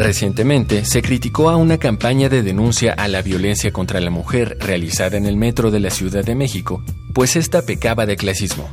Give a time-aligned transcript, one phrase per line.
[0.00, 5.18] Recientemente se criticó a una campaña de denuncia a la violencia contra la mujer realizada
[5.18, 6.82] en el metro de la Ciudad de México,
[7.12, 8.66] pues esta pecaba de clasismo.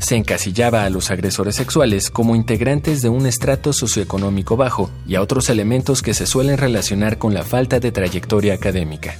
[0.00, 5.20] Se encasillaba a los agresores sexuales como integrantes de un estrato socioeconómico bajo y a
[5.20, 9.18] otros elementos que se suelen relacionar con la falta de trayectoria académica.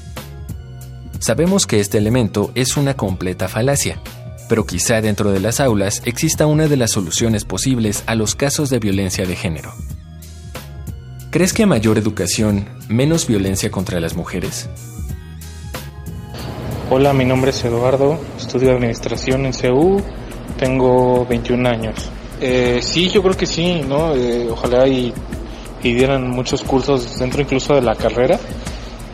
[1.19, 4.01] Sabemos que este elemento es una completa falacia,
[4.49, 8.71] pero quizá dentro de las aulas exista una de las soluciones posibles a los casos
[8.71, 9.75] de violencia de género.
[11.31, 14.67] ¿Crees que a mayor educación, menos violencia contra las mujeres?
[16.89, 20.03] Hola, mi nombre es Eduardo, estudio Administración en CEU,
[20.59, 22.11] tengo 21 años.
[22.41, 24.15] Eh, sí, yo creo que sí, ¿no?
[24.15, 25.13] Eh, ojalá y,
[25.83, 28.39] dieran muchos cursos dentro incluso de la carrera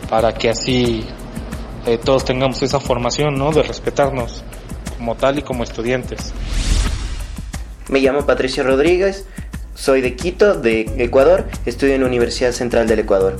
[0.09, 1.05] para que así
[1.85, 3.51] eh, todos tengamos esa formación, ¿no?
[3.51, 4.45] De respetarnos
[4.97, 6.33] como tal y como estudiantes.
[7.89, 9.27] Me llamo Patricia Rodríguez,
[9.75, 13.37] soy de Quito, de Ecuador, estudio en la Universidad Central del Ecuador.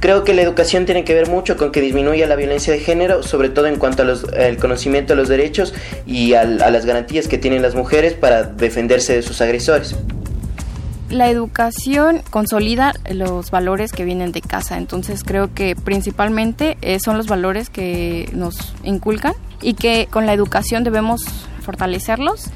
[0.00, 3.22] Creo que la educación tiene que ver mucho con que disminuya la violencia de género,
[3.22, 5.72] sobre todo en cuanto al conocimiento de los derechos
[6.06, 9.96] y a las garantías que tienen las mujeres para defenderse de sus agresores.
[11.08, 17.16] La educación consolida los valores que vienen de casa, entonces creo que principalmente eh, son
[17.16, 21.22] los valores que nos inculcan y que con la educación debemos
[21.62, 22.50] fortalecerlos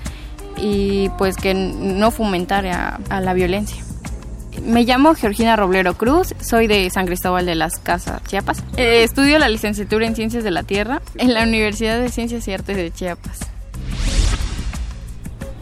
[0.61, 3.83] y pues que no fomentar a, la violencia.
[4.65, 8.65] Me llamo Georgina Roblero Cruz, soy de San Cristóbal de las Casas, Chiapas.
[8.77, 12.53] Eh, estudio la licenciatura en Ciencias de la Tierra en la Universidad de Ciencias y
[12.53, 13.41] Artes de Chiapas.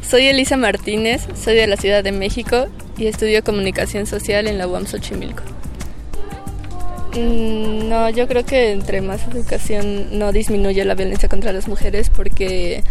[0.00, 4.66] Soy Elisa Martínez, soy de la Ciudad de México y estudio Comunicación Social en la
[4.66, 5.42] UAM Xochimilco.
[7.16, 12.10] Mm, no, yo creo que entre más educación no disminuye la violencia contra las mujeres
[12.10, 12.84] porque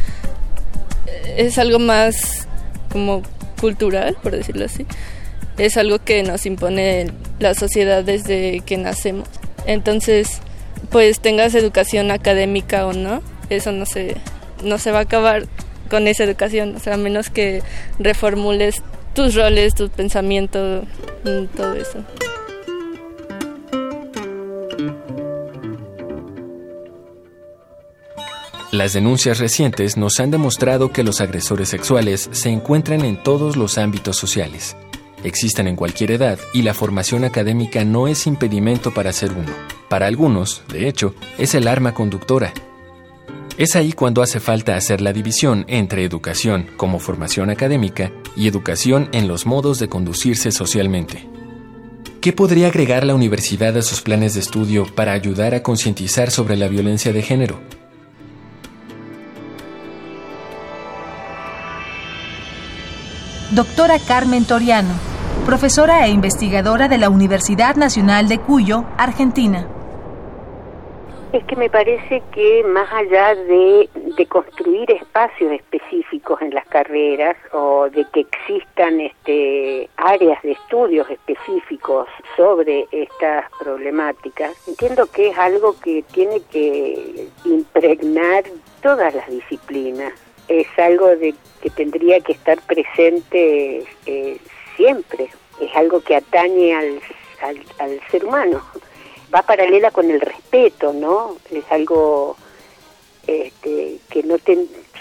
[1.35, 2.47] es algo más
[2.91, 3.23] como
[3.59, 4.85] cultural, por decirlo así.
[5.57, 9.27] Es algo que nos impone la sociedad desde que nacemos.
[9.65, 10.41] Entonces,
[10.89, 14.15] pues tengas educación académica o no, eso no se,
[14.63, 15.45] no se va a acabar
[15.89, 17.61] con esa educación, o sea, a menos que
[17.99, 18.81] reformules
[19.13, 20.83] tus roles, tu pensamiento,
[21.23, 22.03] mm, todo eso.
[28.75, 33.77] Las denuncias recientes nos han demostrado que los agresores sexuales se encuentran en todos los
[33.77, 34.75] ámbitos sociales.
[35.23, 39.49] Existen en cualquier edad y la formación académica no es impedimento para ser uno.
[39.87, 42.53] Para algunos, de hecho, es el arma conductora.
[43.57, 49.07] Es ahí cuando hace falta hacer la división entre educación como formación académica y educación
[49.13, 51.29] en los modos de conducirse socialmente.
[52.19, 56.57] ¿Qué podría agregar la universidad a sus planes de estudio para ayudar a concientizar sobre
[56.57, 57.61] la violencia de género?
[63.55, 64.93] Doctora Carmen Toriano,
[65.45, 69.65] profesora e investigadora de la Universidad Nacional de Cuyo, Argentina.
[71.31, 73.87] Es que me parece que más allá de,
[74.27, 82.09] construir espacios específicos en las carreras o de que existan este, áreas de estudios específicos
[82.35, 88.43] sobre estas problemáticas, entiendo que es algo que tiene que impregnar
[88.81, 90.11] todas las disciplinas.
[90.47, 94.37] Es algo de que tendría que estar presente eh,
[94.75, 95.29] siempre.
[95.59, 96.99] Es algo que atañe al,
[97.79, 98.61] al, ser humano.
[99.33, 101.37] Va paralela con el respeto, ¿no?
[101.51, 102.37] Es algo
[103.27, 104.37] este, que no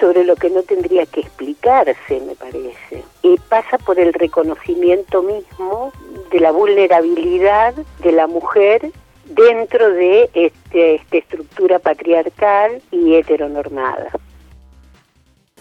[0.01, 3.05] sobre lo que no tendría que explicarse, me parece.
[3.23, 5.93] Y pasa por el reconocimiento mismo
[6.31, 8.91] de la vulnerabilidad de la mujer
[9.27, 14.11] dentro de este, esta estructura patriarcal y heteronormada.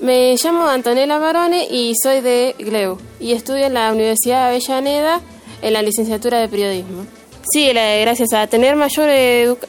[0.04, 5.22] Me llamo Antonella Marone y soy de GLEU y estudio en la Universidad de Avellaneda
[5.62, 7.06] en la licenciatura de periodismo.
[7.52, 9.08] Sí, gracias a tener mayor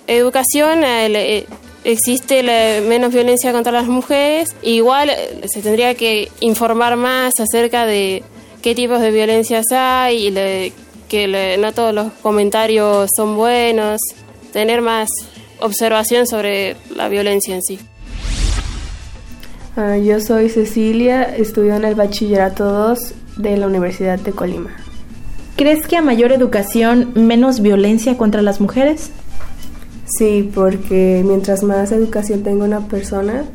[0.06, 1.46] educación eh,
[1.84, 2.42] existe
[2.80, 4.56] menos violencia contra las mujeres.
[4.62, 8.24] Igual eh, se tendría que informar más acerca de
[8.62, 10.72] qué tipos de violencias hay y
[11.08, 14.00] que no todos los comentarios son buenos.
[14.54, 15.08] Tener más
[15.60, 17.78] observación sobre la violencia en sí.
[19.76, 24.70] Ah, yo soy Cecilia, estudio en el Bachillerato 2 de la Universidad de Colima.
[25.56, 29.10] ¿Crees que a mayor educación, menos violencia contra las mujeres?
[30.06, 33.46] Sí, porque mientras más educación tenga una persona,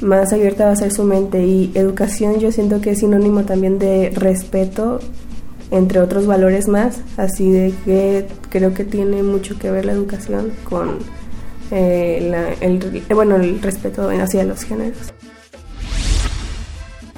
[0.00, 3.78] más abierta va a ser su mente y educación yo siento que es sinónimo también
[3.78, 5.00] de respeto
[5.70, 10.50] entre otros valores más, así de que creo que tiene mucho que ver la educación
[10.64, 10.96] con
[11.70, 15.12] eh, el, bueno, el respeto hacia los géneros.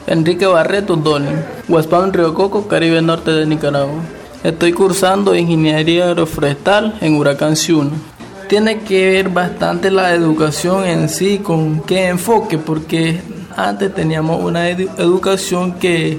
[0.07, 1.31] Enrique Barreto Doni,
[1.67, 4.03] Huaspán Río Coco, Caribe Norte de Nicaragua.
[4.43, 7.93] Estoy cursando Ingeniería Agroforestal en Huracán Ciuno.
[8.47, 13.19] Tiene que ver bastante la educación en sí con qué enfoque, porque
[13.57, 16.19] antes teníamos una educación que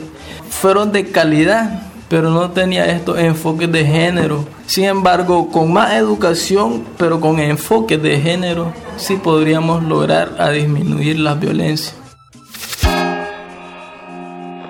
[0.50, 4.46] fueron de calidad, pero no tenía estos enfoques de género.
[4.66, 11.20] Sin embargo, con más educación, pero con enfoques de género, sí podríamos lograr a disminuir
[11.20, 11.94] la violencia.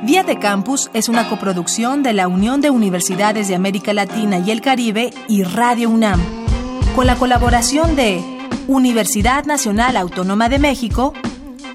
[0.04, 4.52] Vía de Campus es una coproducción de la Unión de Universidades de América Latina y
[4.52, 6.22] el Caribe y Radio UNAM,
[6.96, 8.24] con la colaboración de
[8.68, 11.14] Universidad Nacional Autónoma de México,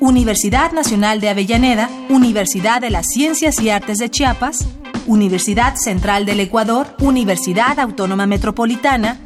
[0.01, 4.67] Universidad Nacional de Avellaneda, Universidad de las Ciencias y Artes de Chiapas,
[5.07, 9.19] Universidad Central del Ecuador, Universidad Autónoma Metropolitana,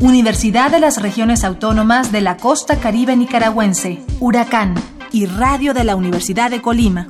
[0.00, 4.74] Universidad de las Regiones Autónomas de la Costa Caribe Nicaragüense, Huracán
[5.12, 7.08] y Radio de la Universidad de Colima.